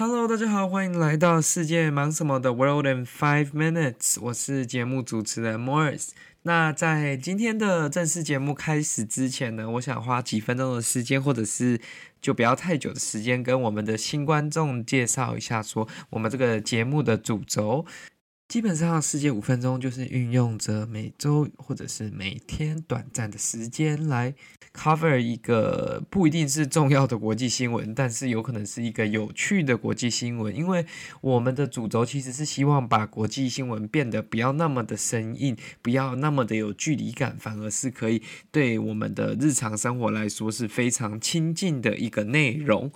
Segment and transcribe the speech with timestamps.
[0.00, 6.12] Hello，大家好，欢迎来到世界忙什么的 World in Five Minutes，我是节目主持人 Morris。
[6.44, 11.78] 那在今天的正式节目开始之前呢，我想花几分钟的时间，或者是
[12.22, 17.84] 就不要太久的时间，跟我们的新观众介绍一下，说我们这个节目的主轴。
[18.50, 24.34] 基本上，世界五分钟就是运用着每周或者是每天短暂的时间来
[24.74, 30.52] cover 一个不一定是重要的国际新闻，但是有可能是一个有趣的国际新闻。
[30.52, 30.84] 因为
[31.20, 42.90] 我们的主轴其实是希望把国际新闻变得不要那么的生硬，不要那么的有距离感，反而是可以对我们的日常生活来说是非常亲近的一个内容。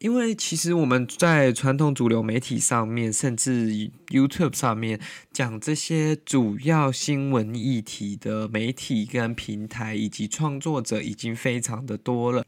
[0.00, 4.98] 因为其实我们在传统主流媒体上面，甚至 YouTube 上面
[5.30, 12.46] 讲这些主要新闻议题的媒体跟平台以及创作者已经非常的多了。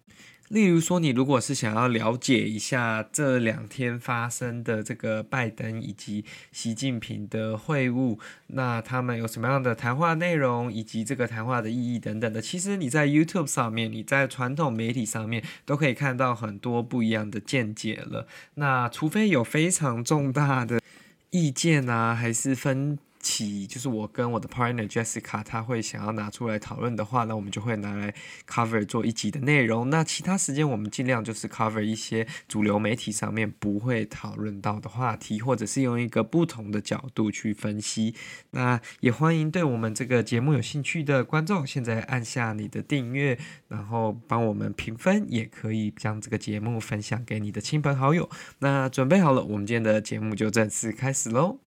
[0.52, 18.26] 例如说，你如果是想要了解一下这两天发生的这个拜登以及习近平的会晤，那他们有什么样的谈话内容，以及这个谈话的意义等等的，其实你在 YouTube 上面，你在传统媒体上面都可以看到很多不一样的见解了。
[18.56, 20.82] 那除非有非常重大的
[21.30, 22.98] 意见啊，还是分。
[23.22, 28.12] 起就是我跟我的 partner Jessica，他会想要拿出来讨论的话，那我们就会拿来
[28.46, 29.88] cover 做一集的内容。
[29.88, 38.14] 那其他时间我们尽量就是 cover 一些主流媒体上面不会讨论到的话题，或者是用一个不同的角度去分析。
[38.50, 48.28] 那也欢迎对我们这个节目有兴趣的观众，现在按下你的订阅，然后帮我们评分，也可以将这个节目分享给你的亲朋好友。
[48.58, 51.60] 那准备好了，我们今天的节目就正式开始喽。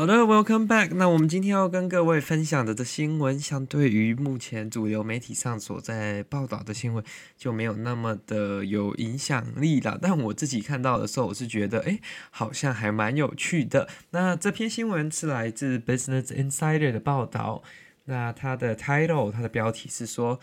[0.00, 0.94] 好的，Welcome back。
[0.94, 7.04] 那我们今天要跟各位分享的这新闻，相对于目前主流媒体上所在报道的新闻，
[7.36, 9.98] 就没有那么的有影响力了。
[10.00, 12.00] 但我自己看到的时候，我是觉得，哎，
[12.30, 13.90] 好像还蛮有趣的。
[14.12, 17.62] 那这篇新闻是来自 Business Insider 的报道。
[18.06, 20.40] 那它的 title，它的标题是说。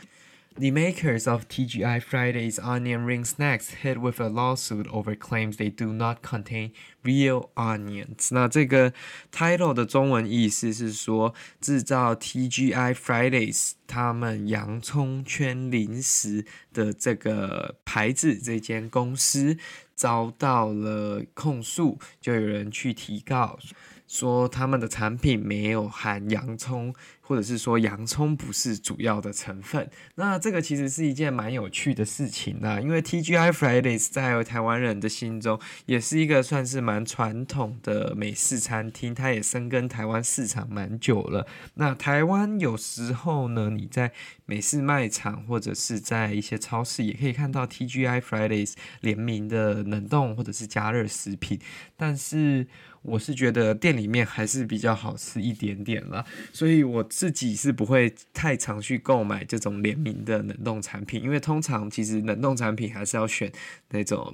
[0.56, 5.70] The makers of TGI Fridays onion ring snacks hit with a lawsuit over claims they
[5.70, 6.72] do not contain
[7.03, 8.28] real onions。
[8.32, 8.92] 那这个
[9.32, 16.44] title 的中文意思是说，制造 TGI Fridays 他们洋葱圈零食
[16.75, 19.56] 的这个牌子这间公司
[19.94, 23.58] 遭到了控诉，就有人去提告。
[24.06, 26.94] 说他们的产品没有含洋葱，
[27.27, 29.89] 或者是说洋葱不是主要的成分。
[30.15, 41.45] 那这个其实是一件蛮有趣的事情啊，因为 TGI Fridays 在台湾人的心中也是一个算是蛮传统的美式餐厅，它也深耕台湾市场蛮久了。
[41.73, 44.13] 那台湾有时候呢，你在
[44.45, 51.59] 美式卖场或者是在一些超市也可以看到 TGI Fridays 联名的冷冻或者是加热食品，
[51.97, 52.67] 但是。
[53.03, 63.51] 我是觉得店里面还是比较好吃一点点啦，所以我自己是不会太常去购买这种联名的冷冻产品，因为通常其实冷冻产品还是要选
[63.89, 64.31] 那种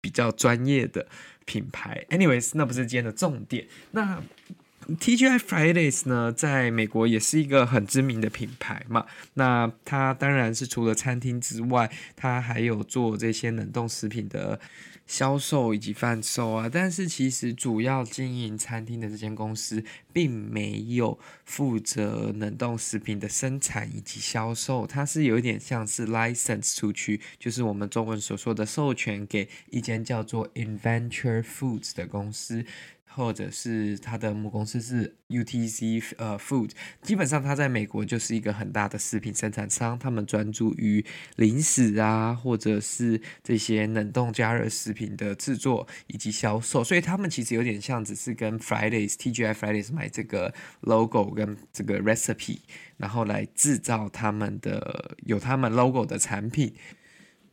[0.00, 1.06] 比较专业的
[1.44, 2.04] 品牌。
[2.10, 3.68] Anyways，那不是今天的重点。
[3.92, 4.20] 那
[4.88, 9.06] TGI Fridays 呢，在美国也是一个很知名的品牌嘛。
[9.34, 14.60] 那它当然是除了餐厅之外，它还有做这些冷冻食品的。
[15.06, 32.66] 销售以及贩售啊，但是其实主要经营餐厅的这间公司，并没有负责冷冻食品的生产以及销售，它是有一点像是 license 出去，就是我们中文所说的授权给一间叫做 Inventure Foods 的公司。
[33.16, 41.02] 或者是他的母公司是 UTC 呃 Food，基本上他在美国就是一个很大的食品生产商，他们专注于
[41.36, 50.52] 零食啊，或者是这些冷冻加热食品的制作以及销售，所以他们其实有点像只是跟 Fridays TGI Fridays 买这个
[50.82, 52.58] logo 跟这个 recipe，
[52.98, 56.74] 然后来制造他们的有他们 logo 的产品。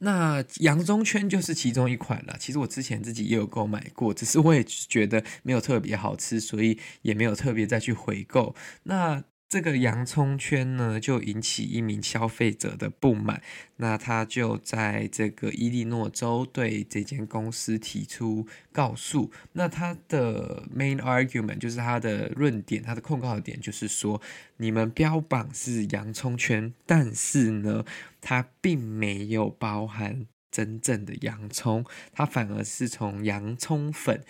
[0.03, 2.35] 那洋葱圈就是其中一款了。
[2.37, 8.53] 其实我之前自己也有购买过，只是我也觉得没有特别好吃，所以也没有特别再去回购。
[8.83, 9.23] 那
[9.53, 13.39] 这个洋葱圈呢，就引起一名消费者的不满。
[13.75, 19.31] 那他就在这个伊利诺州对这间公司提出告诉。
[19.51, 24.19] 那他的 main argument 就是他的论点，他的控告的点就是说，
[24.57, 27.85] 你们标榜是洋葱圈，但是呢，
[28.19, 34.23] 它并没有包含真正的洋葱，它反而是从洋葱粉。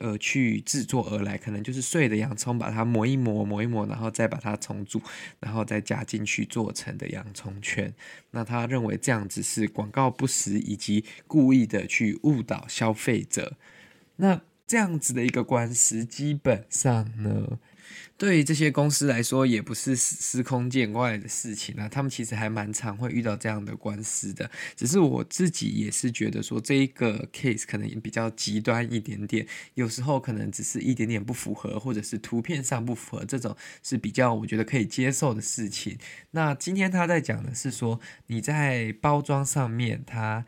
[0.00, 5.00] 呃，去制作而来，可能就是碎的洋葱，把它磨一磨，磨一磨，然后再把它重组，
[5.40, 7.92] 然后再加进去做成的洋葱圈。
[8.30, 13.56] 那他认为这样子是广告不实，以及故意的去误导消费者。
[14.16, 17.58] 那这样子的一个官司，基本上呢，
[18.16, 21.88] 对于这些公司来说，也不是司空见惯的事情啊。
[21.88, 24.50] 他们其实还蛮常会遇到这样的官司的。
[24.74, 29.46] 只是我自己也是觉得说，这一个 case 可能也比较极端一点点。
[29.74, 35.96] 有时候可能只是一点点不符合，或者是图片上不符合，这种是比较我觉得可以接受的事情。
[36.32, 40.44] 那今天他在讲的是说，你在包装上面，他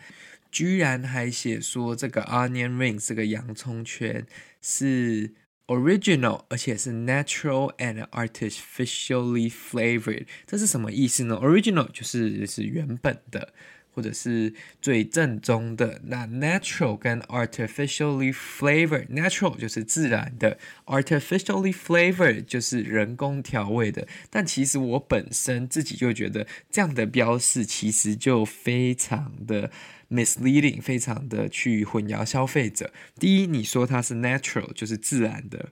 [0.50, 4.26] 居然还写说这个 onion rings 这个洋葱圈
[4.60, 5.34] 是。
[5.69, 11.39] Original，而且是 natural and artificially flavored，这是什么意思呢？
[11.41, 13.53] Original 就是是原本的，
[13.92, 16.00] 或者是最正宗的。
[16.04, 24.06] 那 natural 跟 artificially flavored，natural 就是自然的，artificially flavored 就是人工调味的。
[24.30, 29.70] 但其实我本身自己就觉得这样的标示其实就非常的。
[30.12, 32.92] misleading 非常的去混淆消费者。
[33.20, 35.68] 第一，你说它是 natural 就是自然的，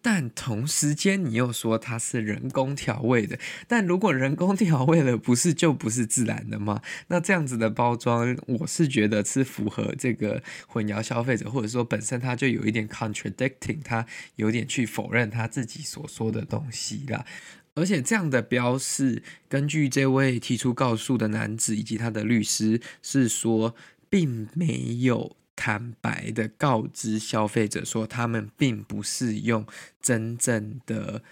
[0.00, 3.38] 但同时间你又说它是人工调味的。
[3.66, 6.80] 但如果人工调味了，不是就不是自然的吗？
[7.08, 14.06] 那这样子的包装，我是觉得是符合这个混淆消费者，或者说本身它就有一点 contradicting，它
[14.36, 17.26] 有点去否认他自己所说的东西啦。
[17.74, 23.74] 而且这样的标示，根据这位提出告诉的男子以及他的律师是说，
[24.10, 29.66] 并没有坦白的告知消费者说，他们并不是用
[30.00, 31.24] 真正的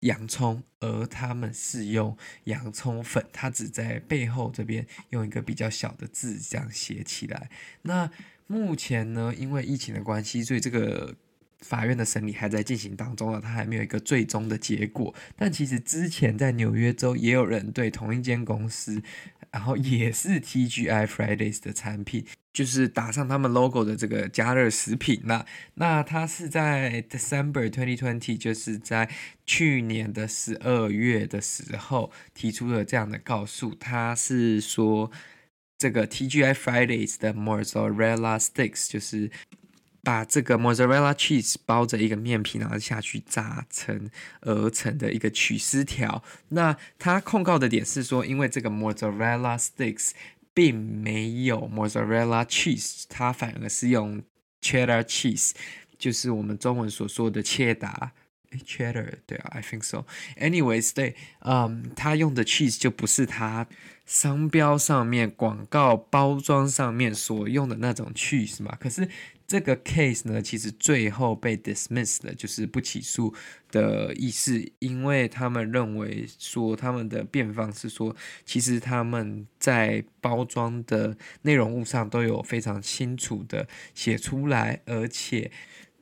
[0.00, 3.22] 洋葱，而他们是用洋葱粉。
[3.30, 7.50] 他只在背后这边用一个比较小的字这样写起来。
[7.82, 8.10] 那
[8.46, 11.14] 目前呢，因为疫情的关系，所以这个。
[11.60, 15.14] 法院的审理还在进行当中了，他还没有一个最终的结果。
[15.36, 19.02] 但其实之前在纽约州也有人对同一间公司，
[19.50, 25.20] 然后也是 TGI Fridays 的产品，就是打上他们 logo 的这个加热食品。
[25.24, 29.10] 那那他是在 December 2020，就是在
[29.44, 33.74] 去年的十二月的时候提出了这样的告诉。
[33.74, 35.10] 他是说
[35.76, 39.30] 这个 TGI Fridays 的 Mozzarella Sticks 就是。
[40.02, 44.10] 把这个 mozzarella cheese 包着一个面皮，然后下去炸成
[44.40, 46.22] 而成的一个起司条。
[46.48, 50.12] 那他控告的点是说，因为这个 mozzarella sticks
[50.54, 54.22] 并没有 mozzarella cheese，它反而是用
[54.62, 55.50] cheddar cheese，
[55.98, 58.12] 就是我们中文所说的切达。
[58.66, 60.06] ，cheddar 对啊，I think so。
[60.38, 63.66] Anyways，对，嗯，他用的 cheese 就不是他
[64.06, 68.74] 商标上面广告包装上面所用的那种 cheese 嘛。
[68.80, 69.06] 可是。
[69.50, 73.34] 这个 case 呢，其实最后被 dismiss 的，就是不起诉
[73.72, 78.14] 的意思，因为他们认为说他们的辩方是说，
[78.44, 85.50] 其实他们在包装的内容物上都有非常清楚的写出来，而且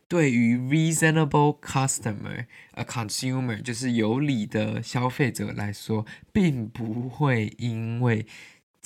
[0.06, 8.26] 对于 reasonable customer a consumer 就是有理的消费者来说，并不会因为。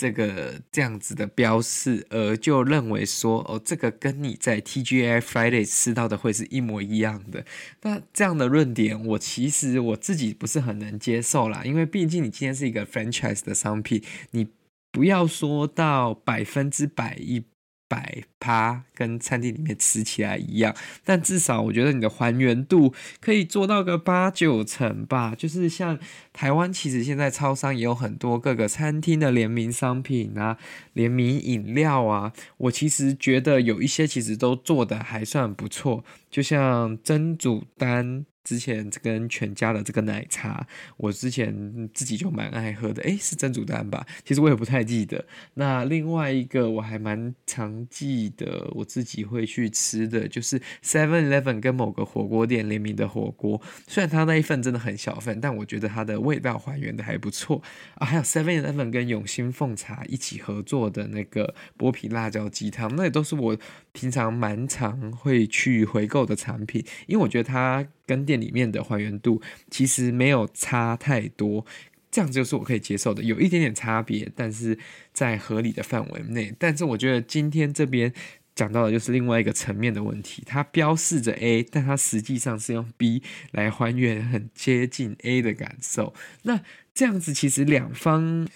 [0.03, 7.45] 这个这样子的标示，而就认为说，哦，这个跟你在 TGI Friday 吃到的会是一模一样的。
[7.83, 14.49] 那这样的论点，我其实我自己不是很能接受啦，因为毕竟你今天是一个 franchise 的商品，你
[14.91, 17.45] 不要说到百分之百一。
[17.93, 25.35] 百趴跟餐厅里面吃起来一样，但至少我觉得你的还原度可以做到个八九成吧。
[25.37, 25.99] 就是像
[26.33, 30.57] 台湾，其实现在超商也有很多各个餐厅的联名商品啊，
[30.95, 32.33] 联名饮料啊。
[32.57, 38.25] 我其实觉得有一些其实都做得还算不错，就像珍煮丹。
[38.45, 44.07] 之前跟全家的这个奶茶，我之前自己就蛮爱喝的，诶，是珍煮丹吧？
[44.25, 45.25] 其实我也不太记得。
[45.55, 57.63] 那另外一个我还蛮常记得，我自己会去吃的就是 Seven Eleven 跟某个火锅店联名的火锅，虽然它那一份真的很小份，但我觉得它的味道还原的还不错
[57.95, 58.07] 啊。
[58.07, 63.57] 还有 Seven Eleven 跟永兴凤茶一起合作的那个剥皮辣椒鸡汤，那也都是我
[63.93, 67.87] 平常蛮常会去回购的产品，因为我觉得它。
[68.13, 69.41] 跟店里面的还原度
[69.71, 71.65] 其实没有差太多，
[72.11, 74.79] 这样子就是我可以接受的，有一点点差别，但是
[75.15, 76.55] 在合理的范围内。
[76.59, 78.13] 但是我觉得今天这边
[78.55, 86.13] 讲到的就是另外一个层面的问题，它标示着 A，但它实际上是用 B 来还原很接近 A 的感受。
[86.43, 86.61] 那
[86.93, 88.47] 这样子其实两方。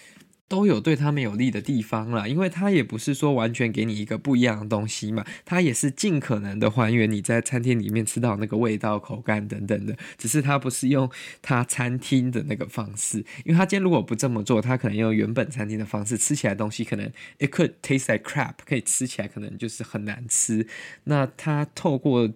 [0.49, 11.09] 都有对他们有利的地方啦，因为它也不是说完全给你一个不一样的东西嘛，它也是尽可能的还原你在餐厅里面吃到那个味道、口感等等的，只是它不是用
[11.41, 17.05] 它餐厅的那个方式，因为它今天如果不这么做，它可能用原本餐厅的方式吃起来东西，可能
[17.39, 20.65] it could taste like crap，可以吃起来可能就是很难吃。
[21.03, 22.29] 那它透过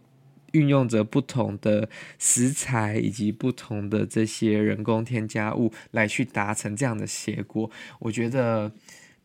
[0.51, 1.89] 运用着不同的
[2.19, 8.71] 食材以及不同的这些人工添加物来去达成这样的结果，我觉得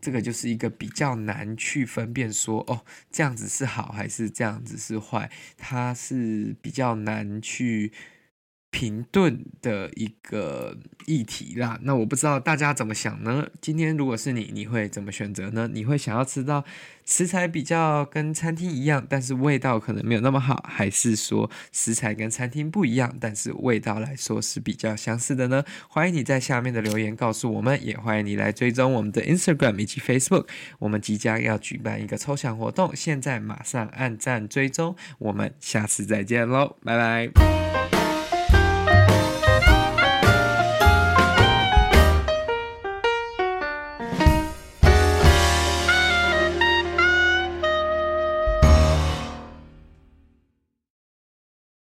[0.00, 7.92] 这个就是一个比较难去分辨说哦，这样子是好还是这样子是坏，它是比较难去。
[8.76, 13.48] 停顿的一个议题啦，那我不知道大家怎么想呢？
[13.58, 15.66] 今天如果是你，你会怎么选择呢？
[15.72, 16.62] 你会想要吃到
[17.06, 25.64] 食材比较跟餐厅一样，但是味道可能没有那么好，还是说食材跟餐厅不一样，但是味道来说是比较相似的呢？
[25.88, 30.48] 欢迎你在下面的留言告诉我们，也欢迎你来追踪我们的 Instagram 以及 Facebook，
[30.80, 37.95] 我们即将要举办一个抽奖活动，现在马上按赞追踪，我们下次再见喽，拜拜。